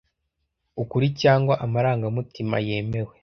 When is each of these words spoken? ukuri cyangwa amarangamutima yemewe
ukuri 0.81 1.07
cyangwa 1.21 1.53
amarangamutima 1.65 2.55
yemewe 2.67 3.13